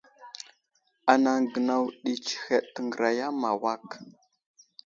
[1.11, 3.87] Anaŋ gənaw ɗi tsəhed təŋgəraya ma awak.